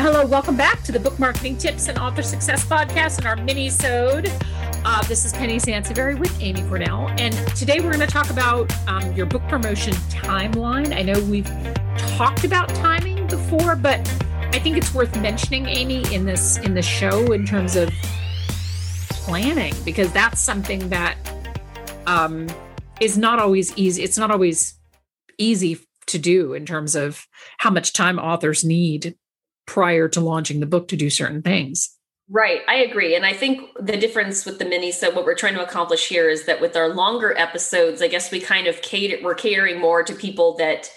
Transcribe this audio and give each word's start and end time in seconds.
Hello, 0.00 0.24
welcome 0.24 0.56
back 0.56 0.84
to 0.84 0.92
the 0.92 1.00
Book 1.00 1.18
Marketing 1.18 1.56
Tips 1.56 1.88
and 1.88 1.98
Author 1.98 2.22
Success 2.22 2.64
Podcast 2.64 3.18
and 3.18 3.26
our 3.26 3.34
mini-sode. 3.34 4.30
Uh, 4.84 5.02
this 5.08 5.24
is 5.24 5.32
Penny 5.32 5.56
Sansevieri 5.56 6.16
with 6.16 6.40
Amy 6.40 6.62
Cornell, 6.68 7.08
and 7.18 7.34
today 7.56 7.80
we're 7.80 7.92
going 7.92 7.98
to 7.98 8.06
talk 8.06 8.30
about 8.30 8.72
um, 8.86 9.12
your 9.14 9.26
book 9.26 9.42
promotion 9.48 9.92
timeline. 10.08 10.96
I 10.96 11.02
know 11.02 11.18
we've 11.24 11.50
talked 12.16 12.44
about 12.44 12.68
timing 12.76 13.26
before, 13.26 13.74
but 13.74 13.98
I 14.52 14.60
think 14.60 14.76
it's 14.76 14.94
worth 14.94 15.20
mentioning, 15.20 15.66
Amy, 15.66 16.04
in 16.14 16.24
this 16.24 16.58
in 16.58 16.74
the 16.74 16.82
show 16.82 17.32
in 17.32 17.44
terms 17.44 17.74
of 17.74 17.90
planning 19.08 19.74
because 19.84 20.12
that's 20.12 20.40
something 20.40 20.90
that 20.90 21.18
um, 22.06 22.46
is 23.00 23.18
not 23.18 23.40
always 23.40 23.76
easy. 23.76 24.04
It's 24.04 24.16
not 24.16 24.30
always 24.30 24.78
easy 25.38 25.80
to 26.06 26.18
do 26.20 26.54
in 26.54 26.66
terms 26.66 26.94
of 26.94 27.26
how 27.58 27.70
much 27.70 27.92
time 27.92 28.20
authors 28.20 28.62
need 28.62 29.16
prior 29.68 30.08
to 30.08 30.20
launching 30.20 30.58
the 30.58 30.66
book 30.66 30.88
to 30.88 30.96
do 30.96 31.10
certain 31.10 31.42
things. 31.42 31.94
Right, 32.30 32.62
I 32.68 32.76
agree. 32.76 33.14
And 33.14 33.24
I 33.24 33.32
think 33.32 33.60
the 33.78 33.96
difference 33.96 34.44
with 34.44 34.58
the 34.58 34.64
mini 34.64 34.90
so 34.90 35.10
what 35.10 35.24
we're 35.24 35.34
trying 35.34 35.54
to 35.54 35.64
accomplish 35.64 36.08
here 36.08 36.28
is 36.28 36.46
that 36.46 36.60
with 36.60 36.76
our 36.76 36.88
longer 36.88 37.36
episodes, 37.38 38.02
I 38.02 38.08
guess 38.08 38.30
we 38.30 38.40
kind 38.40 38.66
of 38.66 38.82
cater 38.82 39.18
we're 39.22 39.34
catering 39.34 39.80
more 39.80 40.02
to 40.02 40.14
people 40.14 40.56
that 40.56 40.90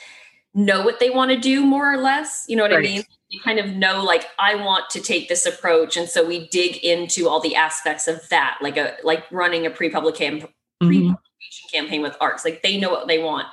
know 0.53 0.83
what 0.83 0.99
they 0.99 1.09
want 1.09 1.31
to 1.31 1.37
do 1.37 1.65
more 1.65 1.91
or 1.91 1.97
less. 1.97 2.45
You 2.47 2.57
know 2.57 2.63
what 2.63 2.71
right. 2.71 2.79
I 2.79 2.81
mean? 2.81 3.03
You 3.29 3.39
kind 3.41 3.59
of 3.59 3.67
know 3.67 4.03
like 4.03 4.25
I 4.39 4.55
want 4.55 4.89
to 4.89 4.99
take 4.99 5.29
this 5.29 5.45
approach. 5.45 5.95
And 5.95 6.09
so 6.09 6.25
we 6.25 6.47
dig 6.49 6.77
into 6.77 7.29
all 7.29 7.39
the 7.39 7.55
aspects 7.55 8.07
of 8.09 8.27
that, 8.29 8.57
like 8.61 8.75
a 8.75 8.95
like 9.03 9.23
running 9.31 9.65
a 9.65 9.69
pre-publication 9.69 10.41
mm-hmm. 10.41 10.87
pre-publication 10.87 11.69
campaign 11.71 12.01
with 12.01 12.17
ARCs. 12.19 12.43
Like 12.43 12.61
they 12.61 12.77
know 12.77 12.89
what 12.89 13.07
they 13.07 13.19
want. 13.19 13.47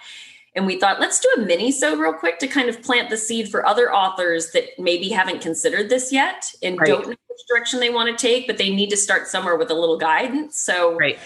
And 0.58 0.66
we 0.66 0.76
thought, 0.76 0.98
let's 0.98 1.20
do 1.20 1.28
a 1.36 1.40
mini 1.46 1.70
so 1.70 1.96
real 1.96 2.12
quick 2.12 2.40
to 2.40 2.48
kind 2.48 2.68
of 2.68 2.82
plant 2.82 3.10
the 3.10 3.16
seed 3.16 3.48
for 3.48 3.64
other 3.64 3.94
authors 3.94 4.50
that 4.50 4.64
maybe 4.76 5.08
haven't 5.08 5.40
considered 5.40 5.88
this 5.88 6.12
yet 6.12 6.52
and 6.64 6.80
right. 6.80 6.88
don't 6.88 7.06
know 7.06 7.14
which 7.28 7.46
direction 7.48 7.78
they 7.78 7.90
want 7.90 8.10
to 8.10 8.20
take, 8.20 8.48
but 8.48 8.58
they 8.58 8.68
need 8.68 8.90
to 8.90 8.96
start 8.96 9.28
somewhere 9.28 9.54
with 9.54 9.70
a 9.70 9.74
little 9.74 9.96
guidance. 9.96 10.58
So 10.58 10.96
right. 10.96 11.16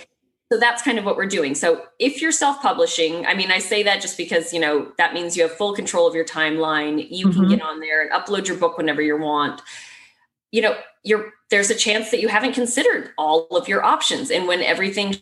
So 0.53 0.59
that's 0.59 0.83
kind 0.83 0.98
of 0.98 1.06
what 1.06 1.17
we're 1.17 1.25
doing. 1.25 1.55
So 1.55 1.87
if 1.98 2.21
you're 2.21 2.31
self-publishing, 2.31 3.25
I 3.25 3.33
mean, 3.33 3.51
I 3.51 3.59
say 3.59 3.83
that 3.84 4.03
just 4.03 4.19
because, 4.19 4.53
you 4.53 4.61
know, 4.61 4.93
that 4.98 5.15
means 5.15 5.34
you 5.34 5.45
have 5.45 5.53
full 5.53 5.73
control 5.73 6.06
of 6.06 6.15
your 6.15 6.27
timeline. 6.27 7.06
You 7.11 7.28
mm-hmm. 7.28 7.41
can 7.41 7.49
get 7.49 7.62
on 7.62 7.81
there 7.81 8.03
and 8.03 8.11
upload 8.11 8.47
your 8.47 8.59
book 8.59 8.77
whenever 8.77 9.01
you 9.01 9.17
want. 9.17 9.62
You 10.51 10.61
know, 10.61 10.77
you're 11.05 11.33
there's 11.49 11.71
a 11.71 11.75
chance 11.75 12.11
that 12.11 12.21
you 12.21 12.28
haven't 12.28 12.53
considered 12.53 13.12
all 13.17 13.47
of 13.53 13.67
your 13.67 13.83
options 13.83 14.31
and 14.31 14.47
when 14.47 14.61
everything 14.61 15.17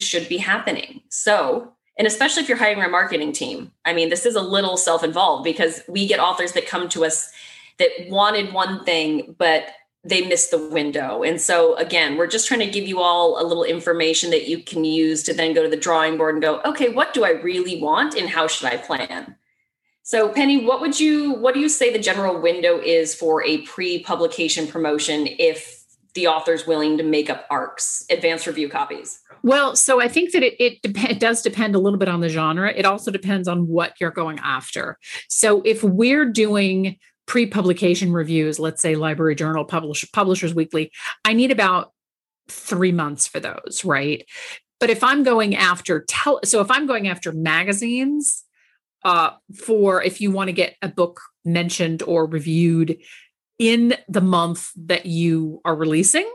should 0.00 0.30
be 0.30 0.38
happening. 0.38 1.02
So 1.10 1.74
and 1.98 2.06
especially 2.06 2.42
if 2.42 2.48
you're 2.48 2.56
hiring 2.56 2.82
a 2.82 2.88
marketing 2.88 3.32
team. 3.32 3.72
I 3.84 3.92
mean 3.92 4.08
this 4.08 4.24
is 4.24 4.36
a 4.36 4.40
little 4.40 4.76
self-involved 4.76 5.44
because 5.44 5.82
we 5.88 6.06
get 6.06 6.20
authors 6.20 6.52
that 6.52 6.66
come 6.66 6.88
to 6.90 7.04
us 7.04 7.30
that 7.78 7.90
wanted 8.08 8.52
one 8.52 8.84
thing 8.84 9.34
but 9.38 9.70
they 10.04 10.26
missed 10.26 10.52
the 10.52 10.68
window. 10.68 11.22
And 11.24 11.40
so 11.40 11.74
again 11.76 12.16
we're 12.16 12.28
just 12.28 12.46
trying 12.46 12.60
to 12.60 12.70
give 12.70 12.86
you 12.86 13.00
all 13.00 13.42
a 13.42 13.44
little 13.44 13.64
information 13.64 14.30
that 14.30 14.48
you 14.48 14.62
can 14.62 14.84
use 14.84 15.24
to 15.24 15.34
then 15.34 15.52
go 15.52 15.62
to 15.62 15.68
the 15.68 15.76
drawing 15.76 16.16
board 16.16 16.36
and 16.36 16.42
go 16.42 16.60
okay 16.64 16.88
what 16.88 17.12
do 17.12 17.24
i 17.24 17.30
really 17.30 17.82
want 17.82 18.14
and 18.14 18.30
how 18.30 18.46
should 18.46 18.68
i 18.68 18.76
plan? 18.76 19.36
So 20.02 20.28
penny 20.30 20.64
what 20.64 20.80
would 20.80 20.98
you 20.98 21.34
what 21.34 21.52
do 21.52 21.60
you 21.60 21.68
say 21.68 21.92
the 21.92 21.98
general 21.98 22.40
window 22.40 22.78
is 22.78 23.14
for 23.14 23.44
a 23.44 23.58
pre-publication 23.62 24.68
promotion 24.68 25.26
if 25.26 25.84
the 26.14 26.28
author's 26.28 26.66
willing 26.66 26.96
to 26.96 27.04
make 27.04 27.28
up 27.28 27.46
ARCs 27.50 28.06
advanced 28.10 28.46
review 28.46 28.68
copies 28.68 29.20
well, 29.42 29.76
so 29.76 30.00
I 30.00 30.08
think 30.08 30.32
that 30.32 30.42
it 30.42 30.54
it, 30.58 30.82
dep- 30.82 31.10
it 31.10 31.20
does 31.20 31.42
depend 31.42 31.74
a 31.74 31.78
little 31.78 31.98
bit 31.98 32.08
on 32.08 32.20
the 32.20 32.28
genre. 32.28 32.72
It 32.74 32.84
also 32.84 33.10
depends 33.10 33.48
on 33.48 33.66
what 33.66 33.94
you're 34.00 34.10
going 34.10 34.38
after. 34.40 34.98
So 35.28 35.62
if 35.62 35.82
we're 35.82 36.26
doing 36.26 36.96
pre-publication 37.26 38.12
reviews, 38.12 38.58
let's 38.58 38.80
say 38.80 38.96
Library 38.96 39.34
Journal, 39.34 39.64
Publish, 39.64 40.10
Publishers 40.12 40.54
Weekly, 40.54 40.90
I 41.24 41.34
need 41.34 41.50
about 41.50 41.92
three 42.48 42.92
months 42.92 43.26
for 43.26 43.38
those, 43.38 43.82
right? 43.84 44.24
But 44.80 44.90
if 44.90 45.04
I'm 45.04 45.22
going 45.22 45.54
after 45.54 46.04
tell, 46.08 46.40
so 46.44 46.60
if 46.60 46.70
I'm 46.70 46.86
going 46.86 47.08
after 47.08 47.32
magazines, 47.32 48.44
uh, 49.04 49.30
for 49.54 50.02
if 50.02 50.20
you 50.20 50.30
want 50.30 50.48
to 50.48 50.52
get 50.52 50.76
a 50.82 50.88
book 50.88 51.20
mentioned 51.44 52.02
or 52.02 52.26
reviewed 52.26 52.98
in 53.58 53.94
the 54.08 54.20
month 54.20 54.70
that 54.76 55.06
you 55.06 55.60
are 55.64 55.74
releasing, 55.74 56.30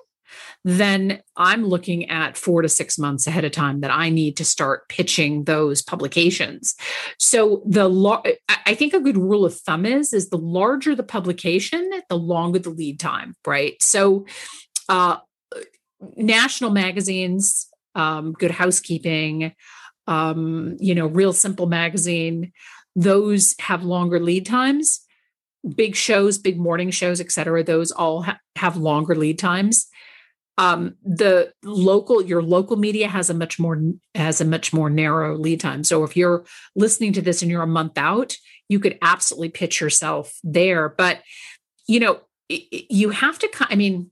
then 0.63 1.21
I'm 1.35 1.65
looking 1.65 2.09
at 2.09 2.37
four 2.37 2.61
to 2.61 2.69
six 2.69 2.97
months 2.97 3.27
ahead 3.27 3.45
of 3.45 3.51
time 3.51 3.81
that 3.81 3.91
I 3.91 4.09
need 4.09 4.37
to 4.37 4.45
start 4.45 4.87
pitching 4.89 5.43
those 5.43 5.81
publications. 5.81 6.75
So 7.19 7.63
the 7.65 7.87
I 8.65 8.75
think 8.75 8.93
a 8.93 8.99
good 8.99 9.17
rule 9.17 9.45
of 9.45 9.55
thumb 9.55 9.85
is 9.85 10.13
is 10.13 10.29
the 10.29 10.37
larger 10.37 10.95
the 10.95 11.03
publication, 11.03 11.89
the 12.09 12.17
longer 12.17 12.59
the 12.59 12.69
lead 12.69 12.99
time, 12.99 13.35
right? 13.45 13.75
So 13.81 14.25
uh, 14.89 15.17
national 16.15 16.71
magazines, 16.71 17.67
um, 17.95 18.33
Good 18.33 18.51
Housekeeping, 18.51 19.53
um, 20.07 20.77
you 20.79 20.95
know, 20.95 21.07
Real 21.07 21.33
Simple 21.33 21.67
magazine, 21.67 22.51
those 22.95 23.55
have 23.59 23.83
longer 23.83 24.19
lead 24.19 24.45
times. 24.45 24.99
Big 25.75 25.95
shows, 25.95 26.37
big 26.37 26.59
morning 26.59 26.91
shows, 26.91 27.21
et 27.21 27.31
cetera, 27.31 27.63
those 27.63 27.91
all 27.91 28.23
ha- 28.23 28.39
have 28.57 28.75
longer 28.75 29.15
lead 29.15 29.39
times 29.39 29.87
um, 30.57 30.95
the 31.03 31.51
local 31.63 32.23
your 32.23 32.43
local 32.43 32.77
media 32.77 33.07
has 33.07 33.29
a 33.29 33.33
much 33.33 33.59
more 33.59 33.81
has 34.13 34.39
a 34.39 34.45
much 34.45 34.71
more 34.73 34.89
narrow 34.89 35.37
lead 35.37 35.59
time. 35.59 35.83
So 35.83 36.03
if 36.03 36.15
you're 36.15 36.45
listening 36.75 37.13
to 37.13 37.21
this 37.21 37.41
and 37.41 37.49
you're 37.49 37.63
a 37.63 37.67
month 37.67 37.97
out 37.97 38.35
you 38.69 38.79
could 38.79 38.97
absolutely 39.01 39.49
pitch 39.49 39.81
yourself 39.81 40.39
there. 40.43 40.89
But 40.89 41.21
you 41.87 41.99
know 41.99 42.21
you 42.49 43.09
have 43.09 43.39
to 43.39 43.49
i 43.69 43.75
mean 43.75 44.11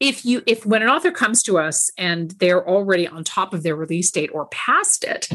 if 0.00 0.24
you 0.24 0.42
if 0.46 0.64
when 0.64 0.80
an 0.80 0.88
author 0.88 1.10
comes 1.10 1.42
to 1.42 1.58
us 1.58 1.90
and 1.98 2.30
they're 2.38 2.66
already 2.66 3.06
on 3.06 3.24
top 3.24 3.52
of 3.52 3.62
their 3.62 3.76
release 3.76 4.10
date 4.10 4.30
or 4.32 4.46
past 4.46 5.04
it 5.04 5.28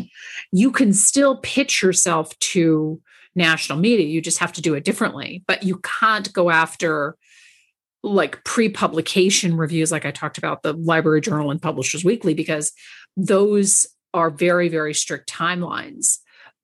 you 0.52 0.72
can 0.72 0.94
still 0.94 1.38
pitch 1.38 1.84
yourself 1.84 2.38
to 2.40 3.02
national 3.36 3.80
media. 3.80 4.06
You 4.06 4.22
just 4.22 4.40
have 4.40 4.54
to 4.54 4.62
do 4.62 4.74
it 4.74 4.84
differently. 4.84 5.44
But 5.48 5.64
you 5.64 5.78
can't 5.78 6.32
go 6.34 6.50
after 6.50 7.18
like 8.04 8.44
pre-publication 8.44 9.56
reviews 9.56 9.92
like 9.92 10.06
i 10.06 10.12
talked 10.12 10.38
about 10.38 10.62
the 10.62 10.74
library 10.74 11.22
journal 11.22 11.50
and 11.50 11.62
publishers 11.62 12.04
weekly 12.04 12.34
because 12.34 12.74
those 13.16 13.88
are 14.14 14.30
very 14.30 14.70
very 14.70 14.94
strict 14.94 15.30
timelines. 15.32 16.20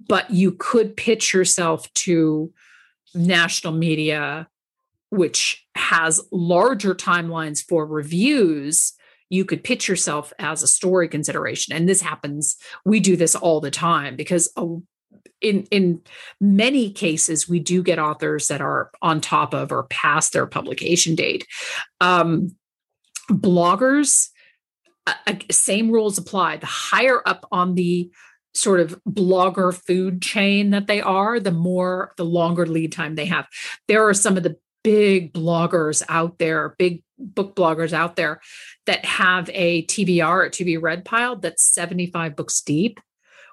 But 0.07 0.31
you 0.31 0.53
could 0.53 0.95
pitch 0.95 1.33
yourself 1.33 1.91
to 1.95 2.53
national 3.13 3.73
media 3.73 4.47
which 5.11 5.65
has 5.73 6.21
larger 6.31 6.93
timelines 6.93 7.63
for 7.67 7.83
reviews. 7.83 8.93
You 9.29 9.43
could 9.43 9.63
pitch 9.63 9.87
yourself 9.87 10.31
as 10.37 10.61
a 10.61 10.67
story 10.67 11.07
consideration. 11.07 11.75
And 11.75 11.89
this 11.89 12.01
happens 12.01 12.57
we 12.85 12.99
do 12.99 13.15
this 13.15 13.33
all 13.33 13.59
the 13.59 13.71
time 13.71 14.15
because 14.15 14.51
a 14.55 14.67
in 15.41 15.63
in 15.71 16.01
many 16.39 16.91
cases 16.91 17.47
we 17.47 17.59
do 17.59 17.81
get 17.83 17.99
authors 17.99 18.47
that 18.47 18.61
are 18.61 18.91
on 19.01 19.21
top 19.21 19.53
of 19.53 19.71
or 19.71 19.83
past 19.83 20.33
their 20.33 20.45
publication 20.47 21.15
date. 21.15 21.45
Um, 22.01 22.55
bloggers 23.29 24.29
uh, 25.07 25.35
same 25.51 25.89
rules 25.91 26.17
apply. 26.17 26.57
The 26.57 26.65
higher 26.65 27.21
up 27.25 27.47
on 27.51 27.75
the 27.75 28.11
sort 28.53 28.79
of 28.79 28.99
blogger 29.07 29.73
food 29.73 30.21
chain 30.21 30.71
that 30.71 30.87
they 30.87 31.01
are 31.01 31.39
the 31.39 31.51
more 31.51 32.13
the 32.17 32.25
longer 32.25 32.65
lead 32.65 32.91
time 32.91 33.15
they 33.15 33.25
have. 33.25 33.47
There 33.87 34.07
are 34.07 34.13
some 34.13 34.37
of 34.37 34.43
the 34.43 34.57
big 34.83 35.33
bloggers 35.33 36.01
out 36.09 36.37
there 36.39 36.75
big 36.77 37.03
book 37.17 37.55
bloggers 37.55 37.91
out 37.93 38.15
there 38.15 38.39
that 38.85 39.03
have 39.03 39.49
a 39.53 39.85
TBR 39.85 40.45
or 40.45 40.49
to 40.49 40.63
be 40.63 40.77
read 40.77 41.03
pile 41.03 41.35
that's 41.35 41.63
75 41.63 42.35
books 42.35 42.61
deep 42.61 42.99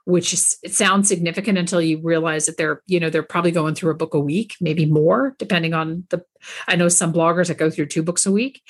which 0.06 0.32
is, 0.32 0.56
it 0.62 0.72
sounds 0.72 1.08
significant 1.08 1.58
until 1.58 1.82
you 1.82 2.00
realize 2.02 2.46
that 2.46 2.56
they're, 2.56 2.80
you 2.86 2.98
know, 2.98 3.10
they're 3.10 3.22
probably 3.22 3.50
going 3.50 3.74
through 3.74 3.90
a 3.90 3.96
book 3.96 4.14
a 4.14 4.20
week, 4.20 4.54
maybe 4.60 4.86
more, 4.86 5.34
depending 5.38 5.74
on 5.74 6.04
the. 6.10 6.24
I 6.66 6.76
know 6.76 6.88
some 6.88 7.12
bloggers 7.12 7.48
that 7.48 7.58
go 7.58 7.70
through 7.70 7.86
two 7.86 8.02
books 8.02 8.24
a 8.24 8.32
week. 8.32 8.62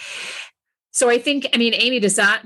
So 0.92 1.10
I 1.10 1.18
think, 1.18 1.46
I 1.52 1.58
mean, 1.58 1.74
Amy, 1.74 2.00
does 2.00 2.16
that 2.16 2.42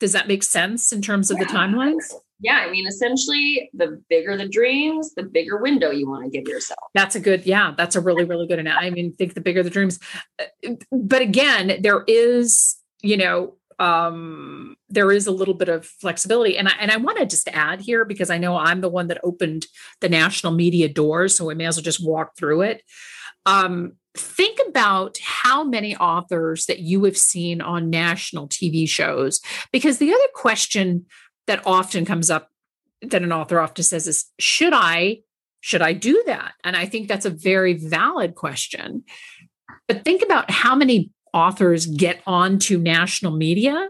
does 0.00 0.12
that 0.12 0.26
make 0.26 0.42
sense 0.42 0.92
in 0.92 1.00
terms 1.00 1.30
of 1.30 1.38
yeah. 1.38 1.44
the 1.44 1.50
timelines? 1.52 2.12
Yeah, 2.40 2.64
I 2.66 2.70
mean, 2.70 2.88
essentially, 2.88 3.70
the 3.72 4.02
bigger 4.10 4.36
the 4.36 4.48
dreams, 4.48 5.14
the 5.14 5.22
bigger 5.22 5.58
window 5.58 5.90
you 5.90 6.08
want 6.08 6.24
to 6.24 6.30
give 6.30 6.48
yourself. 6.48 6.80
That's 6.92 7.14
a 7.14 7.20
good, 7.20 7.46
yeah, 7.46 7.72
that's 7.76 7.94
a 7.94 8.00
really, 8.00 8.24
really 8.24 8.48
good. 8.48 8.66
I 8.66 8.90
mean, 8.90 9.12
think 9.12 9.34
the 9.34 9.40
bigger 9.40 9.62
the 9.62 9.70
dreams, 9.70 10.00
uh, 10.40 10.70
but 10.90 11.22
again, 11.22 11.80
there 11.82 12.02
is, 12.08 12.76
you 13.00 13.16
know, 13.16 13.54
um, 13.82 14.76
there 14.88 15.10
is 15.10 15.26
a 15.26 15.32
little 15.32 15.54
bit 15.54 15.68
of 15.68 15.84
flexibility. 15.84 16.56
And 16.56 16.68
I, 16.68 16.72
and 16.78 16.92
I 16.92 16.98
want 16.98 17.18
to 17.18 17.26
just 17.26 17.48
add 17.48 17.80
here 17.80 18.04
because 18.04 18.30
I 18.30 18.38
know 18.38 18.56
I'm 18.56 18.80
the 18.80 18.88
one 18.88 19.08
that 19.08 19.20
opened 19.24 19.66
the 20.00 20.08
national 20.08 20.52
media 20.52 20.88
doors, 20.88 21.36
so 21.36 21.46
we 21.46 21.56
may 21.56 21.66
as 21.66 21.76
well 21.76 21.82
just 21.82 22.04
walk 22.04 22.36
through 22.36 22.62
it. 22.62 22.82
Um, 23.44 23.94
think 24.16 24.60
about 24.68 25.18
how 25.20 25.64
many 25.64 25.96
authors 25.96 26.66
that 26.66 26.78
you 26.78 27.02
have 27.04 27.16
seen 27.16 27.60
on 27.60 27.90
national 27.90 28.46
TV 28.46 28.88
shows, 28.88 29.40
because 29.72 29.98
the 29.98 30.12
other 30.12 30.28
question 30.32 31.06
that 31.48 31.66
often 31.66 32.04
comes 32.04 32.30
up 32.30 32.50
that 33.00 33.22
an 33.22 33.32
author 33.32 33.58
often 33.58 33.82
says 33.82 34.06
is, 34.06 34.26
should 34.38 34.72
I 34.72 35.22
should 35.60 35.82
I 35.82 35.92
do 35.92 36.22
that? 36.26 36.54
And 36.64 36.76
I 36.76 36.86
think 36.86 37.08
that's 37.08 37.24
a 37.24 37.30
very 37.30 37.74
valid 37.74 38.34
question 38.34 39.04
But 39.88 40.04
think 40.04 40.22
about 40.22 40.50
how 40.50 40.74
many 40.74 41.10
authors 41.32 41.86
get 41.86 42.22
onto 42.26 42.78
national 42.78 43.32
media 43.32 43.88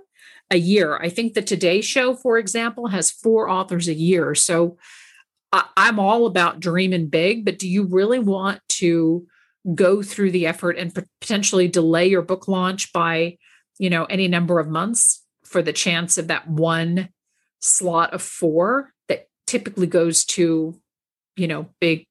a 0.51 0.57
year. 0.57 0.99
I 0.99 1.09
think 1.09 1.35
the 1.35 1.43
Today 1.43 1.81
Show, 1.81 2.15
for 2.15 2.39
example, 2.39 2.89
has 2.89 3.11
four 3.11 3.49
authors 3.49 3.89
a 3.89 3.95
year. 3.95 4.35
So 4.35 4.77
I, 5.53 5.65
I'm 5.77 5.99
all 5.99 6.27
about 6.27 6.61
dreaming 6.61 7.09
big, 7.09 7.45
but 7.45 7.59
do 7.59 7.69
you 7.69 7.85
really 7.85 8.19
want 8.19 8.61
to 8.69 9.27
go 9.75 10.03
through 10.03 10.31
the 10.31 10.47
effort 10.47 10.77
and 10.77 10.95
potentially 11.21 11.69
delay 11.69 12.07
your 12.07 12.23
book 12.23 12.49
launch 12.49 12.93
by, 12.93 13.39
you 13.79 13.89
know, 13.89 14.05
any 14.07 14.29
number 14.29 14.59
of 14.59 14.69
months 14.69 15.25
for 15.45 15.63
the 15.63 15.73
chance 15.73 16.19
of 16.19 16.29
that 16.29 16.49
one 16.49 17.09
slot 17.61 18.13
of 18.13 18.23
four 18.23 18.93
that 19.09 19.29
typically 19.47 19.87
goes 19.87 20.25
to, 20.25 20.81
you 21.37 21.47
know, 21.47 21.69
big 21.81 22.07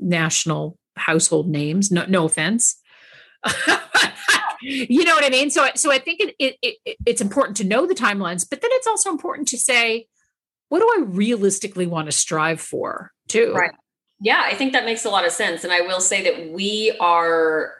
national 0.00 0.76
household 0.96 1.48
names. 1.48 1.90
No, 1.90 2.04
no 2.06 2.24
offense. 2.24 2.76
you 4.64 5.04
know 5.04 5.14
what 5.14 5.24
I 5.24 5.30
mean? 5.30 5.50
So, 5.50 5.68
so 5.74 5.92
I 5.92 5.98
think 5.98 6.20
it, 6.20 6.34
it, 6.38 6.56
it, 6.62 6.96
it's 7.04 7.20
important 7.20 7.56
to 7.58 7.64
know 7.64 7.86
the 7.86 7.94
timelines, 7.94 8.48
but 8.48 8.60
then 8.60 8.70
it's 8.74 8.86
also 8.86 9.10
important 9.10 9.48
to 9.48 9.58
say, 9.58 10.06
what 10.68 10.80
do 10.80 10.86
I 10.86 11.04
realistically 11.04 11.86
want 11.86 12.06
to 12.06 12.12
strive 12.12 12.60
for 12.60 13.12
too? 13.28 13.52
Right. 13.54 13.72
Yeah, 14.20 14.42
I 14.44 14.54
think 14.54 14.72
that 14.72 14.84
makes 14.84 15.04
a 15.04 15.10
lot 15.10 15.26
of 15.26 15.32
sense. 15.32 15.64
And 15.64 15.72
I 15.72 15.82
will 15.82 16.00
say 16.00 16.22
that 16.24 16.50
we 16.50 16.96
are 17.00 17.74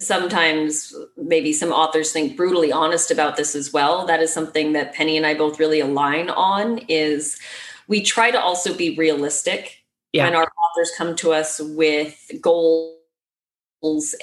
sometimes 0.00 0.94
maybe 1.16 1.52
some 1.52 1.70
authors 1.70 2.12
think 2.12 2.36
brutally 2.36 2.72
honest 2.72 3.10
about 3.10 3.36
this 3.36 3.54
as 3.54 3.72
well. 3.72 4.06
That 4.06 4.20
is 4.20 4.32
something 4.32 4.72
that 4.72 4.94
Penny 4.94 5.16
and 5.16 5.24
I 5.24 5.34
both 5.34 5.60
really 5.60 5.80
align 5.80 6.28
on 6.30 6.78
is 6.88 7.38
we 7.86 8.02
try 8.02 8.30
to 8.30 8.40
also 8.40 8.74
be 8.74 8.96
realistic 8.96 9.84
yeah. 10.12 10.24
when 10.24 10.34
our 10.34 10.50
authors 10.70 10.90
come 10.96 11.14
to 11.16 11.32
us 11.32 11.60
with 11.60 12.18
goals 12.40 12.96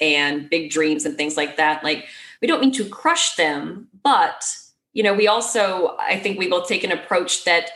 and 0.02 0.50
big 0.50 0.72
dreams 0.72 1.06
and 1.06 1.18
things 1.18 1.38
like 1.38 1.58
that. 1.58 1.84
Like 1.84 2.06
we 2.42 2.48
don't 2.48 2.62
mean 2.62 2.72
to 2.74 2.86
crush 2.86 3.36
them, 3.36 3.88
but 4.04 4.46
you 4.94 5.04
know, 5.04 5.14
we 5.14 5.28
also 5.28 5.96
I 6.00 6.20
think 6.20 6.40
we 6.40 6.48
both 6.48 6.68
take 6.68 6.84
an 6.84 6.92
approach 6.92 7.46
that 7.46 7.72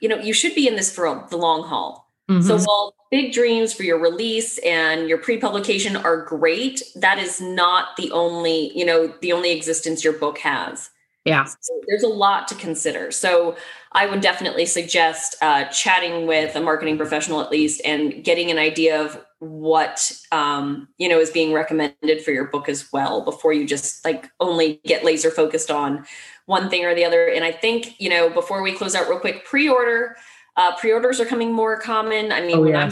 you 0.00 0.08
know, 0.08 0.18
you 0.18 0.32
should 0.32 0.54
be 0.54 0.68
in 0.68 0.76
this 0.76 0.94
for 0.94 1.26
the 1.30 1.36
long 1.36 1.64
haul. 1.64 2.08
Mm-hmm. 2.30 2.42
So 2.42 2.58
while 2.58 2.94
big 3.10 3.32
dreams 3.32 3.72
for 3.72 3.84
your 3.84 3.98
release 3.98 4.58
and 4.58 5.08
your 5.08 5.18
pre-publication 5.18 5.96
are 5.96 6.24
great, 6.24 6.82
that 6.94 7.18
is 7.18 7.40
not 7.40 7.96
the 7.96 8.10
only, 8.12 8.70
you 8.78 8.84
know, 8.84 9.12
the 9.22 9.32
only 9.32 9.50
existence 9.50 10.04
your 10.04 10.12
book 10.12 10.38
has. 10.38 10.90
Yeah. 11.24 11.44
So 11.44 11.80
there's 11.88 12.02
a 12.02 12.08
lot 12.08 12.48
to 12.48 12.54
consider. 12.54 13.10
So 13.10 13.56
I 13.92 14.06
would 14.06 14.20
definitely 14.20 14.66
suggest 14.66 15.36
uh, 15.42 15.64
chatting 15.66 16.26
with 16.26 16.54
a 16.54 16.60
marketing 16.60 16.96
professional 16.96 17.40
at 17.40 17.50
least 17.50 17.80
and 17.84 18.24
getting 18.24 18.50
an 18.50 18.58
idea 18.58 19.02
of 19.02 19.22
what 19.40 20.12
um, 20.32 20.88
you 20.98 21.08
know 21.08 21.18
is 21.20 21.30
being 21.30 21.52
recommended 21.52 22.22
for 22.24 22.32
your 22.32 22.46
book 22.46 22.68
as 22.68 22.92
well 22.92 23.24
before 23.24 23.52
you 23.52 23.66
just 23.66 24.04
like 24.04 24.28
only 24.40 24.80
get 24.84 25.04
laser 25.04 25.30
focused 25.30 25.70
on 25.70 26.04
one 26.46 26.68
thing 26.68 26.84
or 26.84 26.94
the 26.94 27.04
other. 27.04 27.26
And 27.26 27.44
I 27.44 27.52
think 27.52 28.00
you 28.00 28.10
know 28.10 28.30
before 28.30 28.62
we 28.62 28.72
close 28.72 28.94
out 28.94 29.08
real 29.08 29.20
quick, 29.20 29.44
pre-order. 29.44 30.16
Uh, 30.56 30.74
pre-orders 30.76 31.20
are 31.20 31.24
coming 31.24 31.52
more 31.52 31.78
common. 31.78 32.32
I 32.32 32.40
mean, 32.40 32.58
oh, 32.58 32.64
yeah. 32.64 32.90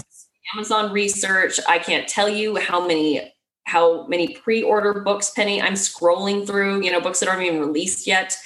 Amazon 0.55 0.93
research, 0.93 1.59
I 1.69 1.81
can't 1.81 2.07
tell 2.07 2.29
you 2.29 2.55
how 2.55 2.87
many 2.87 3.33
how 3.65 4.07
many 4.07 4.29
pre-order 4.29 5.01
books, 5.01 5.31
Penny. 5.31 5.61
I'm 5.61 5.73
scrolling 5.73 6.47
through, 6.47 6.83
you 6.83 6.93
know, 6.93 7.01
books 7.01 7.19
that 7.21 7.29
aren't 7.29 7.43
even 7.43 7.61
released 7.61 8.07
yet 8.07 8.39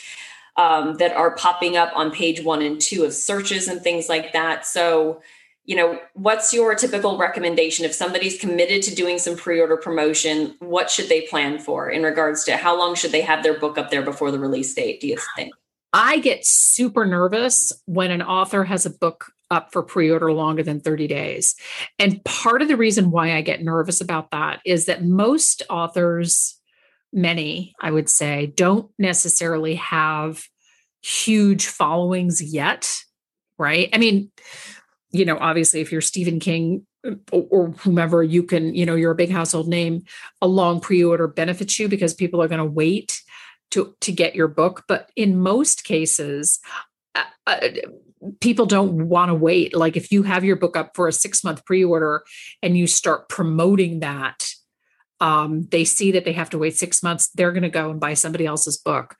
um, 0.56 0.94
that 0.94 1.14
are 1.14 1.34
popping 1.36 1.76
up 1.76 1.92
on 1.94 2.10
page 2.10 2.42
one 2.42 2.62
and 2.62 2.80
two 2.80 3.04
of 3.04 3.12
searches 3.12 3.68
and 3.68 3.82
things 3.82 4.08
like 4.08 4.32
that. 4.32 4.66
So, 4.66 5.20
you 5.64 5.76
know, 5.76 6.00
what's 6.14 6.52
your 6.52 6.74
typical 6.74 7.18
recommendation 7.18 7.84
if 7.84 7.94
somebody's 7.94 8.38
committed 8.40 8.82
to 8.82 8.94
doing 8.94 9.18
some 9.18 9.36
pre-order 9.36 9.76
promotion? 9.76 10.56
What 10.58 10.90
should 10.90 11.08
they 11.08 11.22
plan 11.22 11.58
for 11.58 11.88
in 11.90 12.02
regards 12.02 12.44
to 12.44 12.56
how 12.56 12.78
long 12.78 12.94
should 12.94 13.12
they 13.12 13.20
have 13.20 13.42
their 13.42 13.58
book 13.58 13.78
up 13.78 13.90
there 13.90 14.02
before 14.02 14.30
the 14.30 14.38
release 14.38 14.74
date? 14.74 15.00
Do 15.00 15.08
you 15.08 15.18
think? 15.36 15.52
I 15.92 16.18
get 16.18 16.46
super 16.46 17.04
nervous 17.04 17.72
when 17.86 18.10
an 18.10 18.22
author 18.22 18.64
has 18.64 18.86
a 18.86 18.90
book 18.90 19.32
up 19.50 19.72
for 19.72 19.82
pre-order 19.82 20.32
longer 20.32 20.62
than 20.62 20.80
30 20.80 21.08
days. 21.08 21.56
And 21.98 22.24
part 22.24 22.62
of 22.62 22.68
the 22.68 22.76
reason 22.76 23.10
why 23.10 23.34
I 23.34 23.40
get 23.40 23.62
nervous 23.62 24.00
about 24.00 24.30
that 24.30 24.60
is 24.64 24.86
that 24.86 25.04
most 25.04 25.62
authors 25.68 26.56
many, 27.12 27.74
I 27.80 27.90
would 27.90 28.08
say, 28.08 28.46
don't 28.46 28.90
necessarily 28.98 29.74
have 29.74 30.44
huge 31.02 31.66
followings 31.66 32.40
yet, 32.40 32.92
right? 33.58 33.88
I 33.92 33.98
mean, 33.98 34.30
you 35.10 35.24
know, 35.24 35.38
obviously, 35.38 35.80
if 35.80 35.90
you're 35.90 36.00
Stephen 36.00 36.40
King 36.40 36.86
uh, 37.06 37.14
or, 37.32 37.70
whomever, 37.70 38.22
you 38.22 38.42
can, 38.42 38.74
you 38.74 38.86
know, 38.86 38.94
you're 38.94 39.12
a 39.12 39.16
big 39.16 39.30
household 39.30 39.68
name, 39.68 40.04
a 40.40 40.46
long 40.46 40.80
pre 40.80 41.02
order 41.02 41.26
benefits 41.26 41.78
you 41.78 41.88
because 41.88 42.14
people 42.14 42.42
are 42.42 42.48
going 42.48 42.58
to 42.58 42.64
wait 42.64 43.22
to 43.70 43.94
to 44.00 44.12
get 44.12 44.34
your 44.34 44.48
book 44.48 44.84
but 44.88 45.10
in 45.16 45.40
most 45.40 45.84
cases 45.84 46.60
uh, 47.14 47.24
uh, 47.46 47.68
people 48.40 48.66
don't 48.66 49.08
want 49.08 49.28
to 49.28 49.34
wait 49.34 49.74
like 49.74 49.96
if 49.96 50.12
you 50.12 50.22
have 50.22 50.44
your 50.44 50.56
book 50.56 50.76
up 50.76 50.92
for 50.94 51.08
a 51.08 51.12
6 51.12 51.44
month 51.44 51.64
pre-order 51.64 52.22
and 52.62 52.76
you 52.76 52.86
start 52.86 53.28
promoting 53.28 54.00
that 54.00 54.48
um, 55.20 55.68
they 55.70 55.84
see 55.84 56.12
that 56.12 56.24
they 56.24 56.32
have 56.32 56.50
to 56.50 56.58
wait 56.58 56.76
six 56.76 57.02
months, 57.02 57.28
they're 57.34 57.52
going 57.52 57.62
to 57.62 57.68
go 57.68 57.90
and 57.90 58.00
buy 58.00 58.14
somebody 58.14 58.46
else's 58.46 58.78
book. 58.78 59.16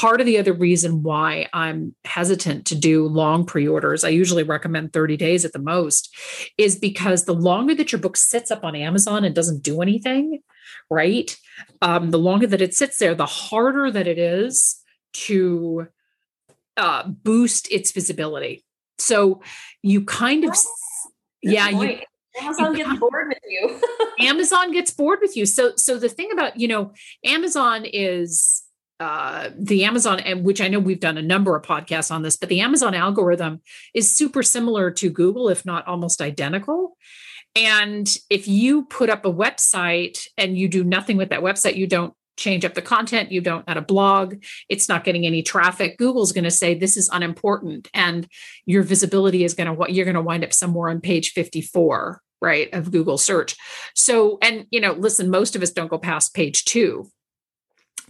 Part 0.00 0.22
of 0.22 0.26
the 0.26 0.38
other 0.38 0.54
reason 0.54 1.02
why 1.02 1.46
I'm 1.52 1.94
hesitant 2.06 2.64
to 2.68 2.74
do 2.74 3.06
long 3.06 3.44
pre 3.44 3.68
orders, 3.68 4.02
I 4.02 4.08
usually 4.08 4.44
recommend 4.44 4.94
30 4.94 5.18
days 5.18 5.44
at 5.44 5.52
the 5.52 5.58
most, 5.58 6.10
is 6.56 6.78
because 6.78 7.26
the 7.26 7.34
longer 7.34 7.74
that 7.74 7.92
your 7.92 8.00
book 8.00 8.16
sits 8.16 8.50
up 8.50 8.64
on 8.64 8.74
Amazon 8.74 9.26
and 9.26 9.34
doesn't 9.34 9.62
do 9.62 9.82
anything, 9.82 10.40
right? 10.88 11.36
Um, 11.82 12.12
the 12.12 12.18
longer 12.18 12.46
that 12.46 12.62
it 12.62 12.72
sits 12.72 12.96
there, 12.96 13.14
the 13.14 13.26
harder 13.26 13.90
that 13.90 14.06
it 14.06 14.16
is 14.16 14.80
to 15.12 15.88
uh, 16.78 17.06
boost 17.06 17.70
its 17.70 17.92
visibility. 17.92 18.64
So 18.98 19.42
you 19.82 20.06
kind 20.06 20.46
of, 20.46 20.56
yeah, 21.42 21.68
you, 21.68 21.98
Amazon 22.40 22.74
gets 22.74 22.98
bored 22.98 23.28
with 23.28 23.38
you. 23.46 23.80
Amazon 24.26 24.72
gets 24.72 24.92
bored 24.92 25.18
with 25.20 25.36
you. 25.36 25.44
So 25.44 25.72
so 25.76 25.98
the 25.98 26.08
thing 26.08 26.32
about, 26.32 26.58
you 26.58 26.68
know, 26.68 26.94
Amazon 27.22 27.84
is 27.84 28.62
uh, 29.00 29.48
the 29.58 29.84
Amazon, 29.84 30.20
which 30.42 30.60
I 30.60 30.68
know 30.68 30.78
we've 30.78 31.00
done 31.00 31.16
a 31.16 31.22
number 31.22 31.56
of 31.56 31.64
podcasts 31.64 32.10
on 32.10 32.22
this, 32.22 32.36
but 32.36 32.50
the 32.50 32.60
Amazon 32.60 32.94
algorithm 32.94 33.62
is 33.94 34.14
super 34.14 34.42
similar 34.42 34.90
to 34.92 35.08
Google, 35.08 35.48
if 35.48 35.64
not 35.64 35.88
almost 35.88 36.20
identical. 36.20 36.96
And 37.56 38.08
if 38.28 38.46
you 38.46 38.84
put 38.84 39.10
up 39.10 39.24
a 39.24 39.32
website 39.32 40.26
and 40.36 40.56
you 40.56 40.68
do 40.68 40.84
nothing 40.84 41.16
with 41.16 41.30
that 41.30 41.40
website, 41.40 41.76
you 41.76 41.86
don't 41.86 42.14
change 42.36 42.64
up 42.64 42.74
the 42.74 42.82
content, 42.82 43.32
you 43.32 43.40
don't 43.40 43.64
add 43.66 43.76
a 43.76 43.82
blog, 43.82 44.42
it's 44.68 44.88
not 44.88 45.04
getting 45.04 45.26
any 45.26 45.42
traffic. 45.42 45.98
Google's 45.98 46.32
going 46.32 46.44
to 46.44 46.50
say 46.50 46.74
this 46.74 46.96
is 46.96 47.08
unimportant, 47.10 47.88
and 47.94 48.28
your 48.66 48.82
visibility 48.82 49.44
is 49.44 49.54
going 49.54 49.74
to 49.74 49.92
you're 49.92 50.04
going 50.04 50.14
to 50.14 50.22
wind 50.22 50.44
up 50.44 50.52
somewhere 50.52 50.90
on 50.90 51.00
page 51.00 51.32
54 51.32 52.20
right 52.42 52.72
of 52.72 52.90
google 52.90 53.18
search 53.18 53.54
so 53.94 54.38
and 54.40 54.64
you 54.70 54.80
know 54.80 54.92
listen 54.92 55.28
most 55.28 55.54
of 55.54 55.62
us 55.62 55.72
don't 55.72 55.90
go 55.90 55.98
past 55.98 56.32
page 56.32 56.64
two 56.64 57.06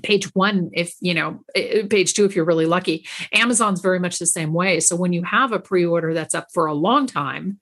page 0.02 0.34
one 0.34 0.70
if 0.72 0.94
you 1.00 1.14
know 1.14 1.44
eh, 1.54 1.80
eh, 1.80 1.86
page 1.88 2.14
two 2.14 2.24
if 2.24 2.34
you're 2.34 2.44
really 2.44 2.66
lucky 2.66 3.06
amazon's 3.32 3.80
very 3.80 3.98
much 3.98 4.18
the 4.18 4.26
same 4.26 4.52
way 4.52 4.80
so 4.80 4.96
when 4.96 5.12
you 5.12 5.22
have 5.22 5.52
a 5.52 5.58
pre-order 5.58 6.14
that's 6.14 6.34
up 6.34 6.46
for 6.52 6.66
a 6.66 6.74
long 6.74 7.06
time 7.06 7.58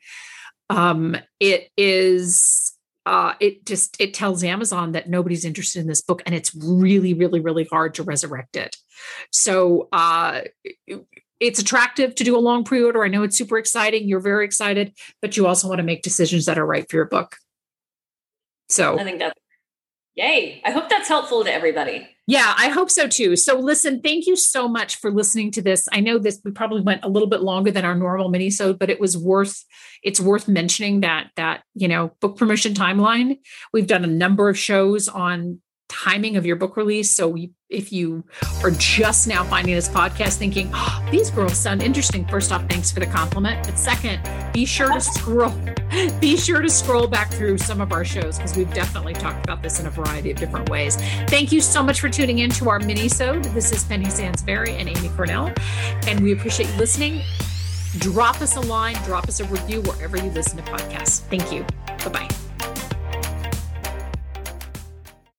um 0.70 1.16
it 1.40 1.68
is 1.76 2.76
uh 3.06 3.34
it 3.40 3.66
just 3.66 4.00
it 4.00 4.14
tells 4.14 4.44
amazon 4.44 4.92
that 4.92 5.08
nobody's 5.08 5.44
interested 5.44 5.80
in 5.80 5.88
this 5.88 6.02
book 6.02 6.22
and 6.26 6.34
it's 6.34 6.54
really 6.54 7.12
really 7.12 7.40
really 7.40 7.66
hard 7.70 7.94
to 7.94 8.02
resurrect 8.02 8.56
it 8.56 8.76
so 9.32 9.88
uh 9.92 10.42
it's 11.40 11.60
attractive 11.60 12.14
to 12.16 12.24
do 12.24 12.36
a 12.36 12.40
long 12.40 12.64
pre-order. 12.64 13.04
I 13.04 13.08
know 13.08 13.22
it's 13.22 13.38
super 13.38 13.58
exciting. 13.58 14.08
You're 14.08 14.20
very 14.20 14.44
excited, 14.44 14.92
but 15.22 15.36
you 15.36 15.46
also 15.46 15.68
want 15.68 15.78
to 15.78 15.84
make 15.84 16.02
decisions 16.02 16.46
that 16.46 16.58
are 16.58 16.66
right 16.66 16.88
for 16.90 16.96
your 16.96 17.04
book. 17.04 17.36
So 18.68 18.98
I 18.98 19.04
think 19.04 19.20
that's 19.20 19.37
yay. 20.18 20.60
I 20.64 20.72
hope 20.72 20.88
that's 20.88 21.08
helpful 21.08 21.44
to 21.44 21.52
everybody. 21.52 22.08
Yeah, 22.26 22.52
I 22.58 22.68
hope 22.68 22.90
so 22.90 23.06
too. 23.06 23.36
So 23.36 23.58
listen, 23.58 24.02
thank 24.02 24.26
you 24.26 24.36
so 24.36 24.68
much 24.68 24.96
for 24.96 25.10
listening 25.10 25.52
to 25.52 25.62
this. 25.62 25.88
I 25.92 26.00
know 26.00 26.18
this 26.18 26.40
we 26.44 26.50
probably 26.50 26.82
went 26.82 27.04
a 27.04 27.08
little 27.08 27.28
bit 27.28 27.40
longer 27.40 27.70
than 27.70 27.84
our 27.84 27.94
normal 27.94 28.30
minisode, 28.30 28.78
but 28.78 28.90
it 28.90 29.00
was 29.00 29.16
worth 29.16 29.64
it's 30.02 30.20
worth 30.20 30.48
mentioning 30.48 31.00
that 31.00 31.30
that, 31.36 31.62
you 31.74 31.88
know, 31.88 32.12
book 32.20 32.36
promotion 32.36 32.74
timeline. 32.74 33.38
We've 33.72 33.86
done 33.86 34.04
a 34.04 34.08
number 34.08 34.48
of 34.48 34.58
shows 34.58 35.08
on 35.08 35.60
timing 35.88 36.36
of 36.36 36.44
your 36.44 36.56
book 36.56 36.76
release. 36.76 37.14
So 37.14 37.34
if 37.68 37.92
you 37.92 38.24
are 38.62 38.70
just 38.70 39.28
now 39.28 39.44
finding 39.44 39.74
this 39.74 39.88
podcast 39.88 40.36
thinking, 40.36 40.70
oh, 40.72 41.06
these 41.10 41.30
girls 41.30 41.58
sound 41.58 41.82
interesting, 41.82 42.26
first 42.26 42.50
off, 42.50 42.66
thanks 42.68 42.90
for 42.90 43.00
the 43.00 43.06
compliment. 43.06 43.66
But 43.66 43.78
second, 43.78 44.20
be 44.52 44.64
sure 44.64 44.92
to 44.92 45.00
scroll, 45.00 45.54
be 46.20 46.36
sure 46.36 46.62
to 46.62 46.70
scroll 46.70 47.06
back 47.06 47.30
through 47.30 47.58
some 47.58 47.80
of 47.80 47.92
our 47.92 48.04
shows 48.04 48.38
because 48.38 48.56
we've 48.56 48.72
definitely 48.72 49.12
talked 49.12 49.44
about 49.44 49.62
this 49.62 49.80
in 49.80 49.86
a 49.86 49.90
variety 49.90 50.30
of 50.30 50.38
different 50.38 50.70
ways. 50.70 50.96
Thank 51.28 51.52
you 51.52 51.60
so 51.60 51.82
much 51.82 52.00
for 52.00 52.08
tuning 52.08 52.38
in 52.38 52.50
to 52.50 52.70
our 52.70 52.78
mini-sode. 52.78 53.44
This 53.44 53.70
is 53.70 53.84
Penny 53.84 54.06
Sansevieri 54.06 54.70
and 54.70 54.88
Amy 54.88 55.08
Cornell, 55.10 55.52
and 56.06 56.20
we 56.20 56.32
appreciate 56.32 56.70
you 56.70 56.76
listening. 56.76 57.22
Drop 57.98 58.40
us 58.40 58.56
a 58.56 58.60
line, 58.60 58.96
drop 59.04 59.28
us 59.28 59.40
a 59.40 59.44
review 59.44 59.82
wherever 59.82 60.16
you 60.16 60.30
listen 60.30 60.56
to 60.56 60.62
podcasts. 60.64 61.20
Thank 61.28 61.52
you. 61.52 61.66
Bye-bye. 62.04 62.37